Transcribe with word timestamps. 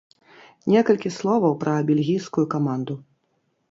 Некалькі 0.75 1.13
словаў 1.19 1.53
пра 1.67 1.77
бельгійскую 1.93 2.45
каманду. 2.59 3.03